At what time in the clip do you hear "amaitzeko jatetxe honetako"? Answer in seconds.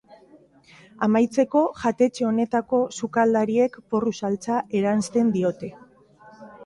1.07-2.79